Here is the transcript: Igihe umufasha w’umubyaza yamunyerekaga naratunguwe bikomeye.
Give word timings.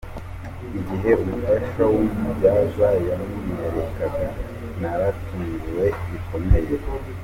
Igihe 0.79 1.11
umufasha 1.23 1.81
w’umubyaza 1.93 2.87
yamunyerekaga 3.07 4.27
naratunguwe 4.79 5.85
bikomeye. 6.09 6.75